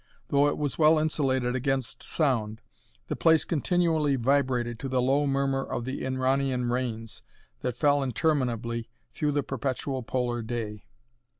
[0.29, 2.59] Though it was well insulated against sound,
[3.05, 7.21] the place continually vibrated to the low murmur of the Inranian rains
[7.59, 10.85] that fell interminably through the perpetual polar day.